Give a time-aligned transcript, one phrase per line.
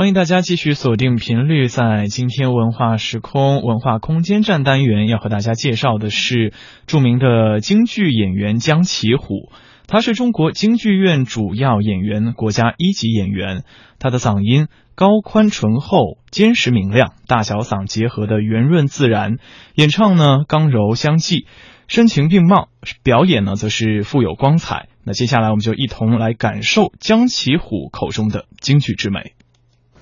[0.00, 6.54] 欢迎大家继续锁定频率，在今天文化时空文化空间站单元要和大家介绍的是
[6.86, 9.52] 著名的京剧演员江奇虎。
[9.86, 13.64] 他是中国京剧院主要演员，国家一级演员。
[13.98, 19.36] 他的嗓音高宽醇厚，坚实明亮，大小嗓结合的圆润自然，
[19.74, 21.46] 演唱呢刚柔相济，
[21.88, 22.70] 声情并茂，
[23.02, 24.88] 表演呢则是富有光彩。
[25.04, 29.34] 那接下来我们就一同来感受江奇虎口中的京剧之美。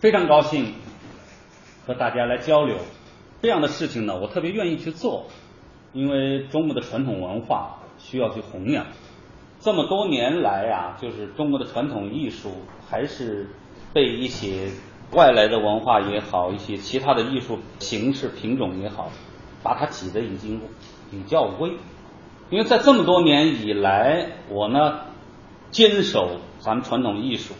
[0.01, 0.75] 非常高兴
[1.85, 2.77] 和大家来交流，
[3.43, 5.27] 这样的事情呢，我特别愿意去做，
[5.93, 8.87] 因为中国的传统文化需要去弘扬。
[9.59, 12.53] 这么多年来呀，就是中国的传统艺术
[12.89, 13.49] 还是
[13.93, 14.69] 被一些
[15.11, 19.11] 外来的文化也好，一些其他的艺术形式品种也好，
[19.65, 20.61] 把它挤得已经
[21.11, 21.71] 比较微。
[22.51, 25.01] 因为在这么多年以来，我呢
[25.73, 27.55] 坚守咱们传统艺术。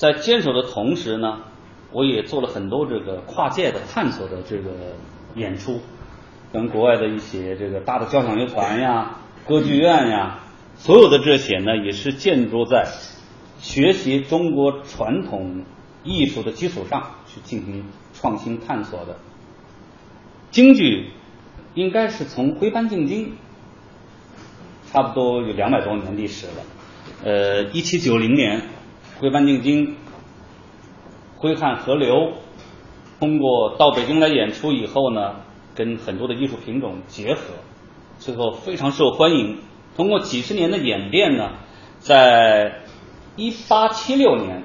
[0.00, 1.42] 在坚守的同时呢，
[1.92, 4.70] 我也做了很多这个跨界的探索的这个
[5.34, 5.78] 演出，
[6.54, 10.38] 跟国外的一些这个大的交响乐团呀、歌剧院呀，
[10.78, 12.86] 所有的这些呢，也是建筑在
[13.58, 15.66] 学习中国传统
[16.02, 19.18] 艺术的基础上去进行创新探索的。
[20.50, 21.10] 京剧
[21.74, 23.34] 应该是从徽班进京，
[24.90, 26.52] 差不多有两百多年历史了。
[27.22, 28.62] 呃，一七九零年。
[29.20, 29.96] 徽班进京，
[31.36, 32.32] 挥汗合流，
[33.18, 35.36] 通过到北京来演出以后呢，
[35.74, 37.40] 跟很多的艺术品种结合，
[38.18, 39.58] 最后非常受欢迎。
[39.94, 41.50] 通过几十年的演变呢，
[41.98, 42.80] 在
[43.36, 44.62] 一八七六年，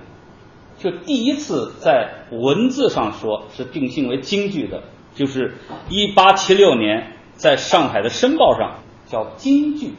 [0.77, 4.83] 就第一次在文字上说是定性为京剧的，
[5.15, 5.55] 就是
[5.89, 9.95] 一八七六年在上海的《申报》上叫京剧。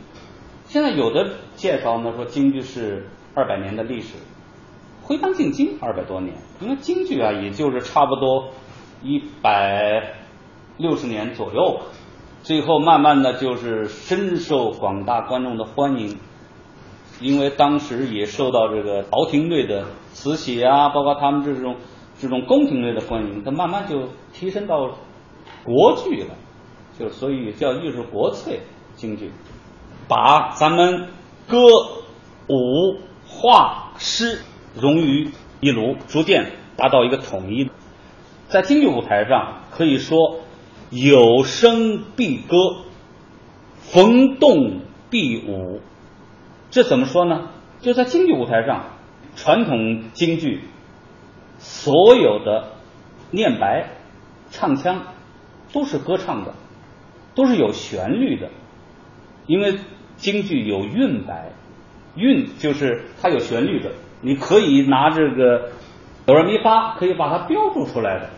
[0.65, 4.15] 现在有的介绍呢说京剧是二百年的历史。
[5.07, 8.49] 徽班进京二百多年，因为京剧啊，也就是差不多
[9.05, 10.17] 一百
[10.79, 11.85] 六十年左右吧。
[12.43, 16.19] 最后慢慢的就是深受广大观众的欢迎，
[17.21, 21.77] 因为当时也受到这个朝廷队的慈禧啊，包括他们这种
[22.19, 24.97] 这种宫廷队的欢迎，它慢慢就提升到
[25.65, 26.34] 国剧了，
[26.99, 28.59] 就所以叫艺术国粹
[28.97, 29.31] 京剧，
[30.09, 31.11] 把咱们
[31.47, 31.59] 歌
[32.49, 34.41] 舞画诗。
[34.81, 37.70] 融于一炉，逐渐达到一个统一。
[38.48, 40.41] 在京剧舞台上，可以说
[40.91, 42.56] 有声必歌，
[43.81, 45.81] 逢动必舞。
[46.70, 47.50] 这怎么说呢？
[47.81, 48.84] 就在京剧舞台上，
[49.34, 50.60] 传统京剧
[51.59, 52.72] 所有的
[53.31, 53.91] 念白、
[54.50, 55.15] 唱腔
[55.72, 56.54] 都是歌唱的，
[57.34, 58.50] 都是有旋律的。
[59.47, 59.78] 因为
[60.16, 61.53] 京剧有韵白，
[62.15, 63.92] 韵就是它有旋律的。
[64.21, 65.71] 你可以拿这个
[66.25, 68.31] 哆来咪发，可以把它标注出来的。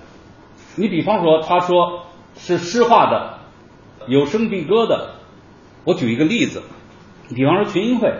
[0.76, 2.06] 你比方说，他说
[2.36, 3.38] 是诗化的，
[4.06, 5.14] 有声必歌的。
[5.84, 6.62] 我举一个例子，
[7.34, 8.12] 比方说群英会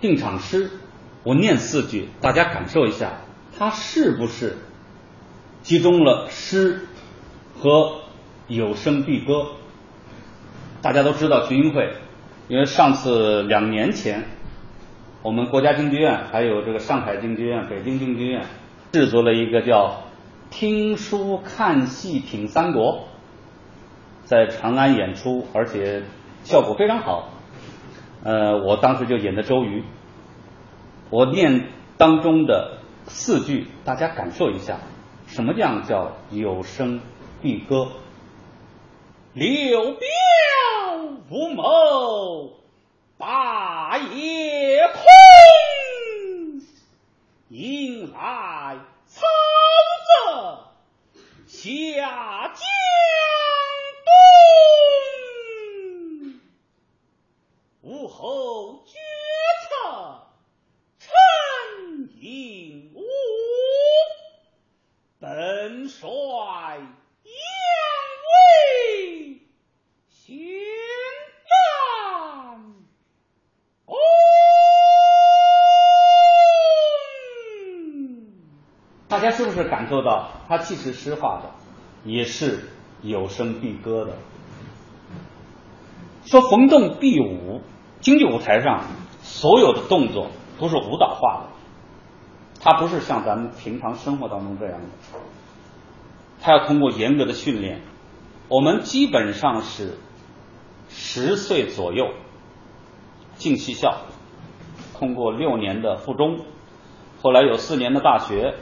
[0.00, 0.70] 定场诗，
[1.22, 3.12] 我念四句，大家感受一下，
[3.58, 4.56] 它是不是
[5.62, 6.86] 集中了诗
[7.60, 8.00] 和
[8.48, 9.46] 有声必歌？
[10.80, 11.92] 大家都知道群英会，
[12.48, 14.24] 因为上次两年前。
[15.24, 18.44] 我们国家京剧院还有这个上海京剧院、北京京剧院
[18.92, 20.02] 制作了一个叫
[20.52, 23.04] “听书看戏品三国”，
[24.24, 26.02] 在长安演出，而且
[26.42, 27.30] 效果非常好。
[28.22, 29.82] 呃，我当时就演的周瑜，
[31.08, 34.80] 我念当中的四句，大家感受一下，
[35.26, 37.00] 什么样叫有声
[37.40, 37.88] 必歌？
[39.32, 40.00] 刘表
[41.30, 42.63] 无谋。
[43.16, 45.00] 霸业空，
[47.48, 49.22] 迎来曹
[50.26, 50.72] 泽
[51.46, 52.58] 下江
[56.22, 58.98] 东，武后决
[59.68, 60.26] 策
[60.98, 61.12] 陈
[62.20, 63.00] 英武，
[65.20, 66.80] 本帅。
[79.14, 81.50] 大家是不是感受到，它既是诗化的，
[82.04, 82.64] 也是
[83.00, 84.14] 有声必歌的？
[86.24, 87.62] 说逢动必舞，
[88.00, 88.82] 京剧舞台上
[89.22, 94.88] 所有的动作都是舞蹈化的，它不是像咱们平常生活当中这样的，
[96.40, 97.82] 它要通过严格的训练。
[98.48, 99.96] 我们基本上是
[100.88, 102.08] 十岁左右
[103.36, 103.96] 进戏校，
[104.98, 106.40] 通过六年的附中，
[107.22, 108.56] 后来有四年的大学。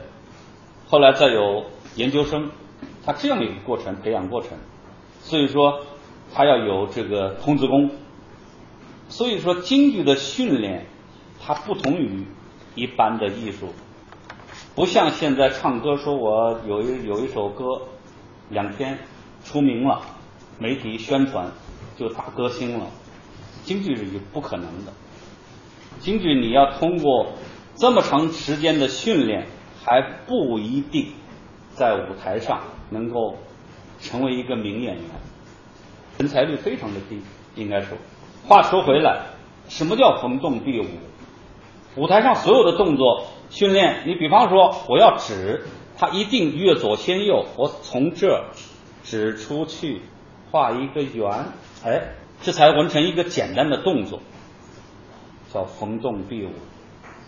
[0.87, 1.65] 后来再有
[1.95, 2.51] 研究生，
[3.05, 4.51] 他这样的一个过程培养过程，
[5.21, 5.81] 所以说
[6.33, 7.91] 他要有这个童子功。
[9.09, 10.85] 所以说京剧的训练，
[11.39, 12.25] 它不同于
[12.73, 13.67] 一般的艺术，
[14.73, 17.63] 不像现在唱歌，说我有一有一首歌，
[18.49, 18.97] 两天
[19.43, 20.01] 出名了，
[20.57, 21.51] 媒体宣传
[21.95, 22.87] 就大歌星了，
[23.63, 24.93] 京剧是不可能的。
[25.99, 27.33] 京剧你要通过
[27.75, 29.45] 这么长时间的训练，
[29.85, 31.07] 还不一定
[31.73, 33.35] 在舞台上能够
[33.99, 35.05] 成为一个名演员，
[36.19, 37.21] 人才率非常的低，
[37.55, 37.97] 应该说。
[38.47, 39.21] 话说回来，
[39.69, 40.85] 什么叫逢动必舞？
[41.95, 45.65] 舞台上所有的动作训练，你比方说我要指，
[45.97, 48.45] 他一定越左先右，我从这
[49.03, 50.01] 指出去，
[50.51, 51.45] 画一个圆，
[51.85, 54.19] 哎，这才完成一个简单的动作，
[55.53, 56.49] 叫逢动必舞。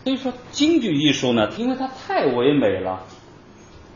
[0.04, 3.02] 所以说，京剧艺术呢，因为它太唯美了，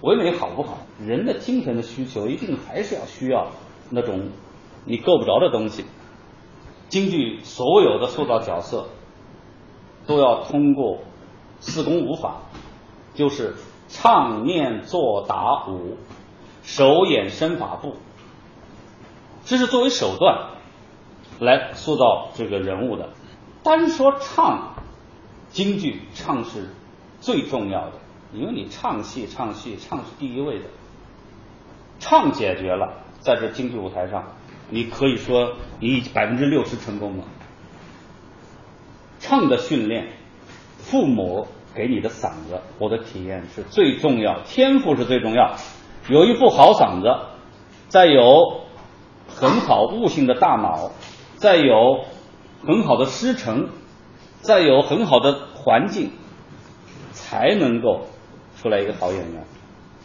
[0.01, 0.79] 唯美好不好？
[0.99, 3.49] 人的精神的需求一定还是要需要
[3.91, 4.29] 那种
[4.85, 5.85] 你够不着的东西。
[6.87, 8.87] 京剧所有的塑造角色，
[10.07, 11.01] 都要通过
[11.59, 12.41] 四功五法，
[13.13, 13.53] 就是
[13.87, 15.97] 唱、念、做、打、舞，
[16.63, 17.93] 手、眼、身、法、步，
[19.45, 20.49] 这是作为手段
[21.39, 23.09] 来塑造这个人物的。
[23.61, 24.73] 单说唱，
[25.49, 26.69] 京剧唱是
[27.19, 27.93] 最重要的，
[28.33, 30.65] 因为你唱戏，唱戏，唱是第一位的，
[31.99, 34.23] 唱解决了，在这京剧舞台上。
[34.71, 37.23] 你可以说你百分之六十成功了。
[39.19, 40.09] 唱的训练，
[40.77, 45.55] 父母给你的嗓子，我的体验是最重要，天赋是最重要。
[46.07, 47.09] 有一副好嗓子，
[47.87, 48.61] 再有
[49.27, 50.91] 很好悟性的大脑，
[51.35, 52.05] 再有
[52.65, 53.69] 很好的师承，
[54.41, 56.11] 再有很好的环境，
[57.29, 58.07] 才能够
[58.57, 59.43] 出来一个好演员。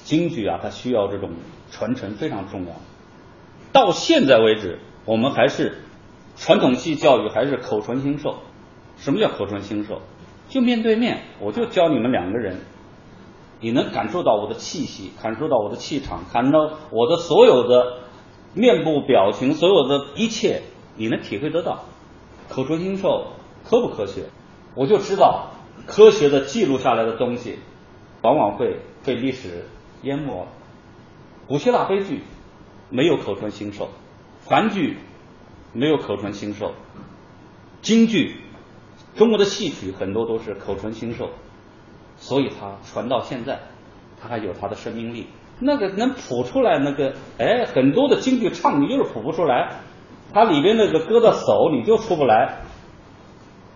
[0.02, 1.30] 京剧啊，它需要这种
[1.70, 2.72] 传承，非常重要。
[3.72, 5.78] 到现在为止，我们还是
[6.36, 8.36] 传统戏教育还是口传心授。
[8.98, 10.02] 什么叫口传心授？
[10.50, 12.58] 就面对面，我就教你们两个人，
[13.60, 16.58] 你能感受到我的气息，感受到我的气场，感到
[16.90, 18.00] 我的所有的
[18.52, 20.60] 面部表情，所有的一切，
[20.96, 21.84] 你能体会得到。
[22.50, 23.28] 口传心授
[23.64, 24.24] 科不科学？
[24.74, 25.46] 我就知道
[25.86, 27.58] 科学的记录下来的东西，
[28.22, 29.66] 往往会被历史
[30.02, 30.46] 淹没。
[31.46, 32.22] 古希腊悲剧。
[32.90, 33.88] 没有口传心授，
[34.46, 34.98] 韩剧
[35.72, 36.74] 没有口传心授，
[37.80, 38.36] 京剧，
[39.16, 41.30] 中国的戏曲很多都是口传心授，
[42.16, 43.58] 所以它传到现在，
[44.20, 45.26] 它还有它的生命力。
[45.58, 49.80] 那个能谱出来，那个哎，很多的京剧唱你就是谱不出来，
[50.32, 52.60] 它里边那个歌的手你就出不来。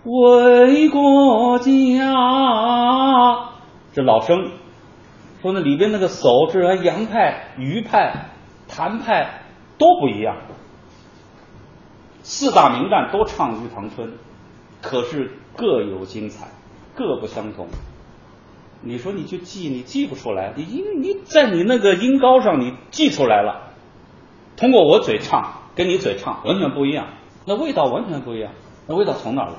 [0.09, 1.69] 为国家，
[3.93, 4.51] 这老生
[5.41, 8.25] 说那里边那个叟是杨派、余派。
[8.71, 9.45] 谭派
[9.79, 10.37] 都不一样，
[12.21, 14.09] 四大名旦都唱《玉堂春》，
[14.79, 16.49] 可是各有精彩，
[16.93, 17.67] 各不相同。
[18.83, 23.73] 你说你去记，你记不出来，你因你在你那个音高上你记出来了，
[24.55, 27.07] 通过我嘴唱跟你嘴唱完全不一样，
[27.47, 28.51] 那味道完全不一样。
[28.85, 29.53] 那味道从哪来？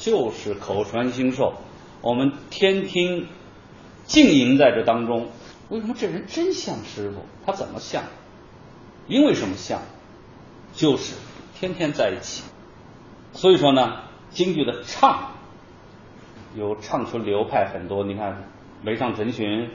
[0.00, 1.52] 就是口传心授，
[2.00, 3.28] 我们天听
[4.06, 5.28] 浸淫在这当中。
[5.68, 7.26] 为什么这人真像师傅？
[7.44, 8.02] 他怎么像？
[9.06, 9.82] 因为什么像？
[10.72, 11.16] 就是
[11.54, 12.42] 天天在一起。
[13.34, 13.98] 所以说呢，
[14.30, 15.32] 京剧的唱
[16.56, 18.02] 有唱出流派很多。
[18.02, 18.44] 你看，
[18.82, 19.70] 梅上陈寻、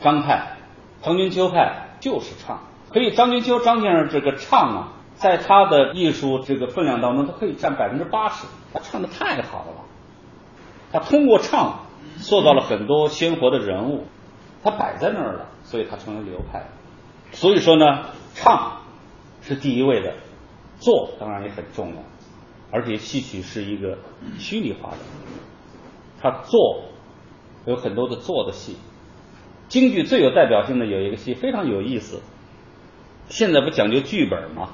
[0.00, 0.58] 张派、
[1.02, 2.60] 彭君秋派就是唱。
[2.92, 8.46] 可以，张君秋张先生这个唱啊，在他的艺术这个分量当中，他可以占百分之八十。
[8.72, 9.84] 他唱的太好了，
[10.92, 11.86] 他通过唱
[12.18, 14.04] 塑造了很多鲜活的人物。
[14.62, 16.66] 他摆在那儿了，所以他成为流派。
[17.32, 18.82] 所以说呢，唱
[19.40, 20.14] 是第一位的，
[20.78, 22.02] 做当然也很重要。
[22.72, 23.98] 而且戏曲是一个
[24.38, 24.98] 虚拟化的，
[26.20, 26.82] 他做
[27.64, 28.76] 有很多的做的戏。
[29.68, 32.20] 京剧最有代表性的有一个戏非常有意思，
[33.28, 34.70] 现在不讲究剧本吗？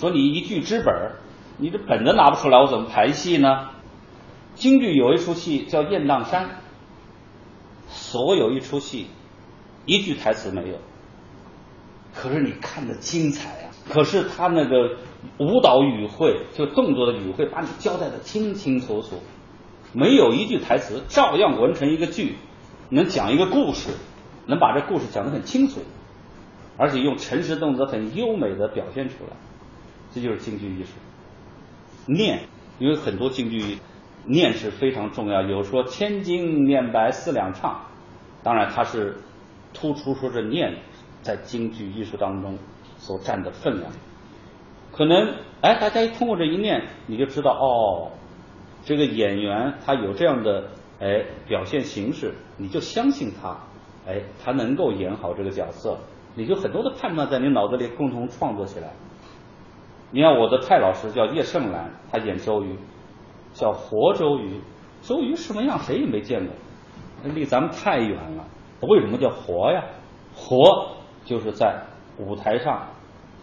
[0.00, 1.12] 说你一句之本，
[1.58, 3.68] 你这本子拿不出来，我怎么排戏呢？
[4.54, 6.44] 京剧有一出戏叫《雁荡山》。
[7.90, 9.08] 所有一出戏，
[9.84, 10.76] 一句台词没有，
[12.14, 13.68] 可是你看的精彩啊！
[13.90, 14.96] 可是他那个
[15.38, 19.16] 舞蹈语汇，就动作的语汇，把你交代的清清楚楚，
[19.92, 22.36] 没有一句台词，照样完成一个剧，
[22.88, 23.90] 能讲一个故事，
[24.46, 25.80] 能把这故事讲得很清楚，
[26.78, 29.36] 而且用诚实动作很优美的表现出来，
[30.12, 30.90] 这就是京剧艺术。
[32.06, 32.40] 念，
[32.78, 33.78] 因为很多京剧。
[34.26, 37.86] 念是非常重要，有说千金念白四两唱，
[38.42, 39.16] 当然，它是
[39.72, 40.76] 突出说这念
[41.22, 42.58] 在京剧艺术当中
[42.98, 43.90] 所占的分量。
[44.92, 48.12] 可能哎，大家一通过这一念，你就知道哦，
[48.84, 50.68] 这个演员他有这样的
[51.00, 53.56] 哎表现形式，你就相信他，
[54.06, 55.96] 哎，他能够演好这个角色，
[56.34, 58.92] 你就很多的判断在你脑子里共同创作起来。
[60.12, 62.76] 你看我的蔡老师叫叶盛兰，他演周瑜，
[63.54, 64.60] 叫活周瑜，
[65.02, 66.54] 周瑜什么样谁也没见过，
[67.32, 68.44] 离咱们太远了。
[68.80, 69.84] 为什么叫活呀？
[70.34, 71.84] 活就是在
[72.18, 72.88] 舞台上，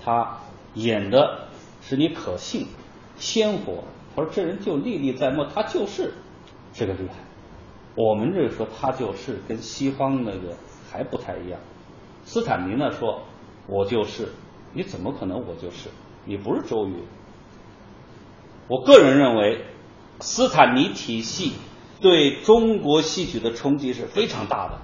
[0.03, 0.39] 他
[0.73, 1.47] 演的
[1.81, 2.67] 使你可信、
[3.15, 3.83] 鲜活。
[4.15, 6.13] 他说这人就历历在目，他就是
[6.73, 7.15] 这个厉害。
[7.95, 10.55] 我们这说他就是跟西方那个
[10.91, 11.59] 还不太一样。
[12.25, 13.21] 斯坦尼呢说，
[13.67, 14.27] 我就是，
[14.73, 15.89] 你怎么可能我就是？
[16.27, 16.93] 你不是周瑜。
[18.67, 19.63] 我个人认为，
[20.19, 21.53] 斯坦尼体系
[22.01, 24.81] 对中国戏曲的冲击是非常大的，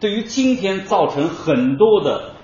[0.00, 2.36] 对于今天造成很多的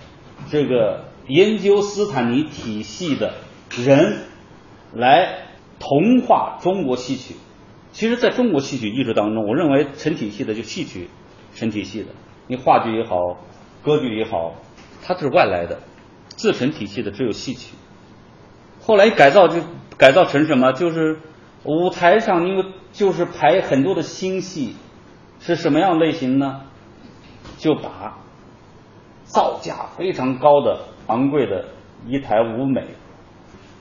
[0.50, 3.34] 这个研究斯坦尼体系的
[3.70, 4.24] 人
[4.92, 5.46] 来
[5.78, 7.34] 同化中国戏曲。
[7.92, 11.08] 其实，在中国戏曲艺术当中，我认为成体系的就戏曲
[11.54, 12.08] 成体系的，
[12.46, 13.16] 你话剧也好，
[13.82, 14.54] 歌剧也好，
[15.02, 15.80] 它是外来的，
[16.28, 17.74] 自成体系的只有戏曲。
[18.84, 19.60] 后来改造就
[19.96, 20.72] 改造成什么？
[20.72, 21.18] 就是
[21.64, 24.74] 舞台上，因为就是排很多的新戏，
[25.38, 26.62] 是什么样类型呢？
[27.58, 28.18] 就把
[29.24, 31.66] 造价非常高的昂贵的
[32.06, 32.88] 一台舞美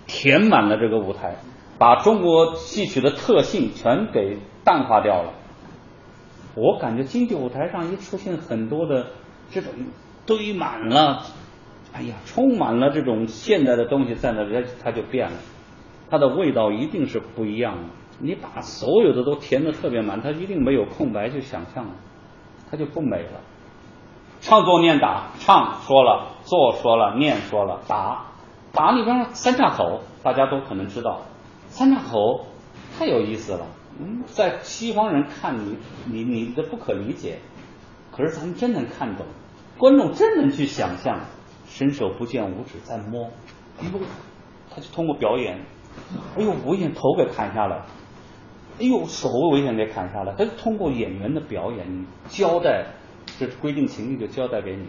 [0.06, 1.38] 填满了这个舞台，
[1.80, 5.34] 把中国戏曲的特性全给淡化掉了。
[6.54, 9.08] 我感觉京剧舞台上一出现很多的
[9.50, 9.72] 这种
[10.28, 11.24] 堆满了。
[11.94, 15.38] 哎呀，充满了这种现代的东西在那里，它就变了，
[16.10, 17.84] 它的味道一定是不一样的。
[18.20, 21.92] 你把所有的都填的特别满，它一定没有空白去想象了，
[22.70, 23.42] 它就不美了。
[24.40, 28.28] 唱作念打，唱说了，做说了，念说了，打
[28.72, 31.22] 打里边三岔口，大家都可能知道，
[31.68, 32.48] 三岔口
[32.98, 33.66] 太有意思了。
[34.00, 37.40] 嗯，在西方人看你，你你的不可理解，
[38.16, 39.26] 可是咱们真能看懂，
[39.78, 41.20] 观众真能去想象。
[41.74, 43.32] 伸手不见五指在摸，
[43.80, 44.00] 哎呦，
[44.70, 45.58] 他就通过表演，
[46.38, 47.78] 哎呦，危险头给砍下来，
[48.78, 52.88] 哎呦，手危险给砍下来，他就通过演员的表演交代，
[53.40, 54.84] 这规定情境就交代给你，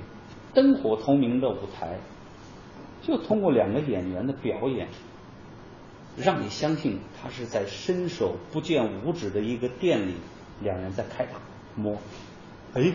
[0.52, 1.98] 灯火通明的舞台，
[3.00, 4.88] 就通过两个演员的表演，
[6.16, 10.14] 让你相信他是在伸手不见五指的一个店里，
[10.60, 11.34] 两人在开打
[11.76, 11.96] 摸，
[12.74, 12.92] 哎，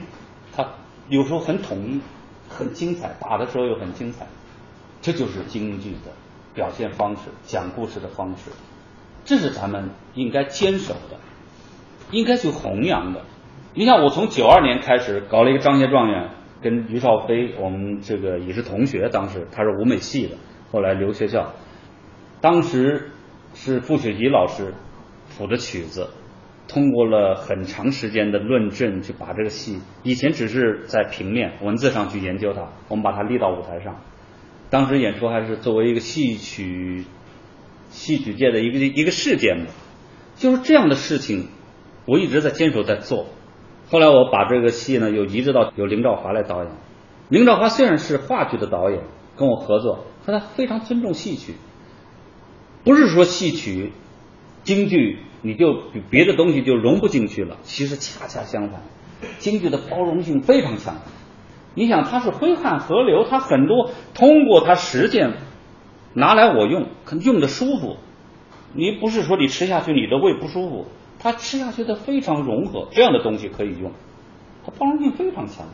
[0.54, 0.74] 他
[1.08, 2.02] 有时候很统一。
[2.50, 4.28] 很精彩，打的时候又很精彩，
[5.02, 6.12] 这就是京剧的
[6.54, 8.52] 表现方式，讲故事的方式，
[9.26, 11.18] 这是咱们应该坚守的，
[12.12, 13.22] 应该去弘扬的。
[13.74, 20.38] 你像我从九二年开始搞了一个张协状元，跟于少飞，我们这个也是同学，当时他是舞美系的，
[20.72, 21.54] 后来留学校，
[22.42, 23.12] 当时
[23.54, 24.74] 是傅雪吉老师
[25.38, 26.10] 谱的曲子。
[26.68, 34.02] 通过了很长时间的论证，去把这个戏以前只是在平面文字上去研究它，我们把它立到舞台上。
[34.70, 37.06] 当时演出还是作为一个戏曲
[37.90, 39.68] 戏曲界的一个一个事件嘛，
[40.36, 41.48] 就是这样的事情，
[42.06, 43.28] 我一直在坚守在做。
[43.90, 46.72] 后来我把这个戏呢又移植到由林兆华来导演。
[47.30, 49.04] 林兆华虽然是话剧的导演，
[49.38, 51.54] 跟我合作，可他非常尊重戏曲，
[52.84, 53.94] 不是说戏曲
[54.66, 55.20] 京剧。
[55.42, 57.58] 你就别的东西就融不进去了。
[57.64, 58.82] 其实恰恰相反，
[59.40, 60.96] 京剧的包容性非常强。
[61.76, 65.34] 你想，它是挥汗河流，它很多通过它实践
[66.14, 67.98] 拿来我用，可用的舒服。
[68.74, 70.86] 你不是说你吃下去你的胃不舒服，
[71.20, 73.92] 它吃下去的非常融合，这样的东西可以用，
[74.66, 75.68] 它包容性非常强。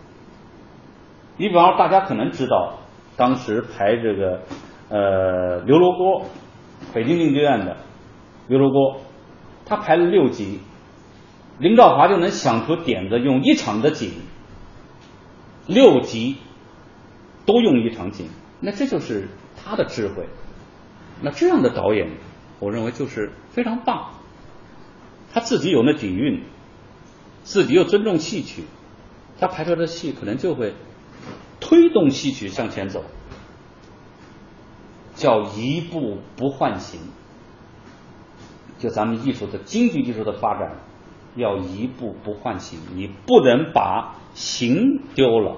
[1.38, 2.79] 你比方说，大家可能知道，
[3.15, 4.41] 当时排这个
[4.89, 6.25] 呃刘罗锅，
[6.93, 7.77] 北京京剧院的
[8.48, 8.98] 刘罗锅。
[9.65, 10.60] 他排了六集，
[11.60, 14.12] 林兆华就能想出点子，用一场的景，
[15.67, 16.38] 六集
[17.46, 18.27] 都用一场景，
[18.60, 20.27] 那这就是他的智慧。
[21.22, 22.10] 那这样的导演，
[22.60, 24.15] 我认为就是非常棒。
[25.32, 26.43] 他自己有那底蕴，
[27.43, 28.65] 自己又尊重戏曲，
[29.39, 30.74] 他排出来的戏可能就会
[31.60, 33.03] 推动戏曲向前走，
[35.15, 37.00] 叫一步不换形。
[38.83, 40.75] 就咱们艺术的京剧艺术的发展，
[41.37, 45.55] 要一步不换形，你不能把形丢了。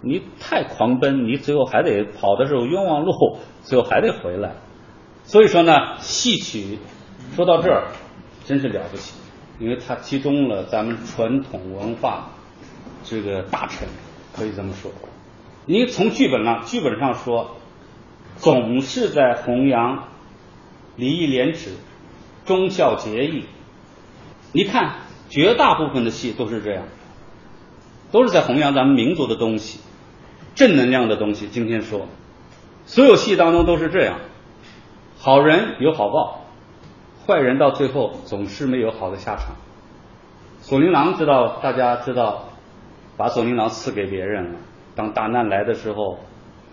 [0.00, 4.54] 你太狂奔，你最后还得跑的时候冤枉路，最后还得回来。
[5.24, 6.78] 所以说呢，戏曲
[7.34, 7.88] 说到这儿
[8.46, 9.14] 真是了不起，
[9.58, 12.30] 因为它集中了咱们传统文化
[13.04, 13.86] 这个大臣，
[14.34, 14.90] 可以这么说。
[15.66, 17.56] 你从剧本上剧本上说，
[18.38, 20.04] 总是在弘扬
[20.96, 21.72] 礼义廉耻、
[22.46, 23.44] 忠孝节义。
[24.52, 24.94] 你看，
[25.28, 26.84] 绝大部分的戏都是这样，
[28.10, 29.80] 都是在弘扬咱们民族的东西，
[30.54, 31.48] 正能量的东西。
[31.48, 32.06] 今天说，
[32.86, 34.20] 所有戏当中都是这样，
[35.18, 36.44] 好人有好报，
[37.26, 39.56] 坏人到最后总是没有好的下场。
[40.60, 42.48] 锁麟囊知道，大家知道，
[43.16, 44.58] 把锁麟囊赐给别人了。
[44.94, 46.18] 当大难来的时候，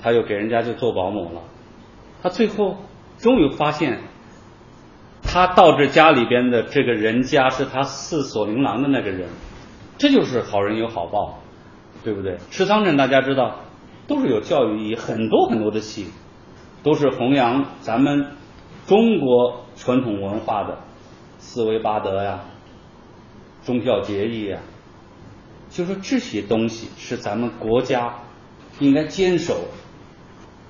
[0.02, 1.42] 他又给人家就做保姆了。
[2.22, 2.78] 他最后
[3.18, 4.00] 终于发现，
[5.24, 9.30] 他到这家里边的这个人家是他四锁麟囊的那个人，
[9.98, 11.40] 这就是好人有好报，
[12.04, 12.38] 对不对？
[12.52, 13.62] 赤桑镇大家知道，
[14.08, 16.08] 都是有教育意义，很多很多的戏，
[16.84, 18.28] 都是弘扬咱们
[18.86, 20.80] 中国传统文化的
[21.40, 22.42] 四维八德呀。
[23.66, 24.62] 忠孝节义啊，
[25.70, 28.16] 就说这些东西是咱们国家
[28.80, 29.56] 应该坚守。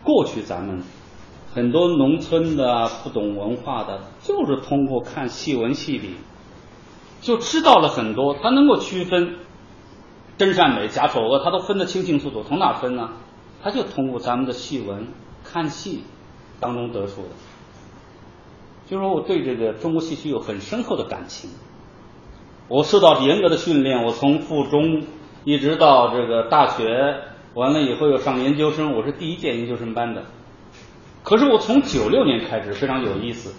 [0.03, 0.83] 过去咱们
[1.53, 6.15] 很多农村的不懂文化的，就是通过看戏文戏理，
[7.21, 8.33] 就知道了很多。
[8.33, 9.35] 他能够区分
[10.37, 12.43] 真善美、假丑恶，他都分得清清楚楚。
[12.43, 13.11] 从哪分呢？
[13.61, 15.07] 他就通过咱们的戏文
[15.43, 16.03] 看戏
[16.59, 17.29] 当中得出的。
[18.87, 21.49] 就说我对这个中国戏曲有很深厚的感情。
[22.67, 25.03] 我受到严格的训练，我从附中
[25.45, 27.21] 一直到这个大学
[27.53, 30.23] 完了以后又上研究生，我是第一届研究生班的。
[31.23, 33.53] 可是我从九六年开始非常有意思，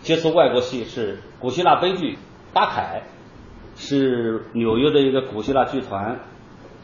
[0.00, 2.14] 接触外国戏是古希腊悲剧
[2.54, 3.02] 《巴凯》，
[3.80, 6.20] 是纽约的一个古希腊剧团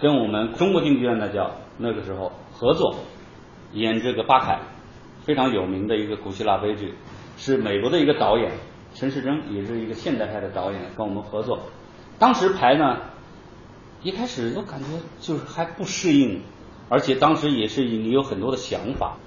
[0.00, 2.96] 跟我们中国京剧院的叫那个时候合作
[3.72, 4.60] 演这个《巴凯》，
[5.26, 6.94] 非常有名的一个古希腊悲剧，
[7.38, 8.52] 是美国的一个导演。
[8.94, 11.60] 陈世贞也是一个现代派的导演，跟我们合作。
[12.18, 12.96] 当时排呢，
[14.02, 14.86] 一开始都感觉
[15.20, 16.42] 就是还不适应，
[16.88, 19.18] 而且当时也是你有很多的想法，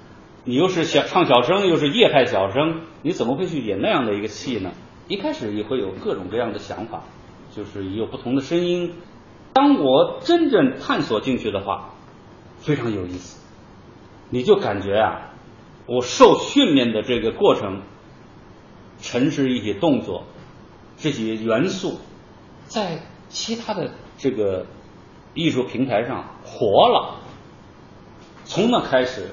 [0.43, 4.71] 你又是小唱小生，又是叶派小生，你怎么会去演那样的一个戏呢？
[5.07, 7.03] 一开始也会有各种各样的想法，
[7.55, 8.93] 就是有不同的声音。
[9.53, 11.89] 当我真正探索进去的话，
[12.57, 13.39] 非常有意思。
[14.29, 15.33] 你就感觉啊，
[15.87, 17.81] 我受训练的这个过程。
[19.03, 20.25] 城市一些动作，
[20.95, 21.97] 这些元素，
[22.65, 22.99] 在
[23.29, 24.67] 其他的这个
[25.33, 27.15] 艺术平台上活了。
[28.43, 29.31] 从那开始，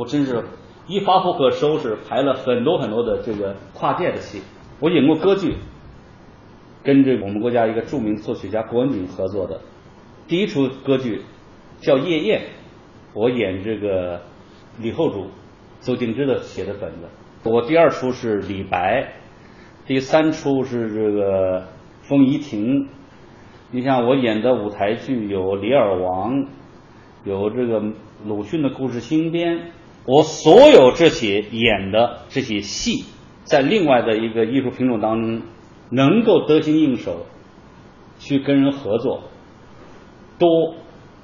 [0.00, 0.42] 我真是
[0.86, 4.40] 一发不可收拾，排了很多很多的这个跨界的戏。
[4.80, 5.56] 我演过歌剧，
[6.82, 9.60] 跟这我们国家一个著名作曲家郭文景合作的，
[10.26, 11.20] 第一出歌剧
[11.80, 12.40] 叫《夜宴》，
[13.12, 14.22] 我演这个
[14.78, 15.26] 李后主，
[15.80, 17.08] 邹静之的写的本子。
[17.44, 19.12] 我第二出是李白，
[19.84, 21.64] 第三出是这个
[22.00, 22.88] 风仪亭。
[23.70, 26.38] 你像我演的舞台剧有《李尔王》，
[27.24, 27.82] 有这个
[28.24, 29.72] 鲁迅的故事新编。
[30.06, 33.04] 我所有这些演的这些戏，
[33.44, 35.42] 在另外的一个艺术品种当中，
[35.90, 37.26] 能够得心应手，
[38.18, 39.24] 去跟人合作，
[40.38, 40.74] 多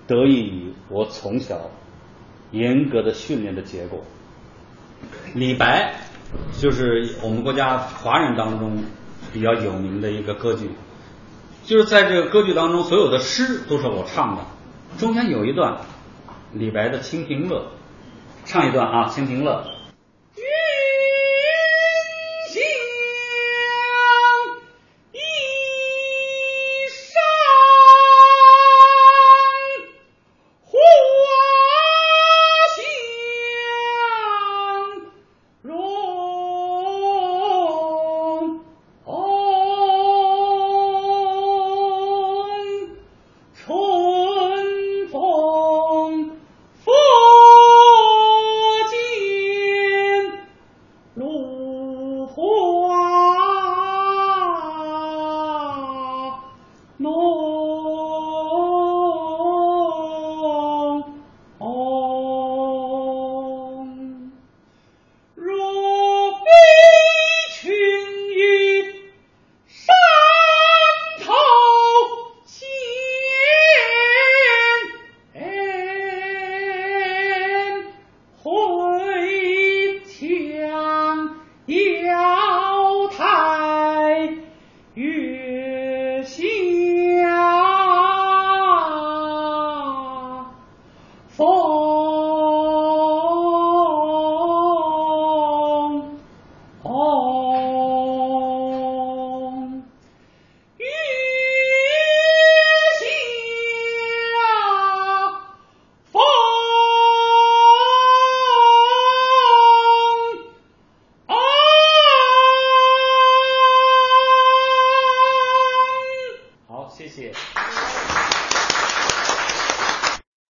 [0.07, 1.71] 得益于我从小
[2.53, 4.01] 严格的训练的结果。
[5.35, 5.95] 李白
[6.59, 8.85] 就是我们国家华人当中
[9.33, 10.71] 比较有名的一个歌剧，
[11.65, 14.43] 就是在这个歌剧当中，所有的诗都是我唱的。
[14.99, 15.79] 中间有一段
[16.53, 17.59] 李白的《清平乐》，
[18.47, 19.65] 唱一段啊，《清平乐》。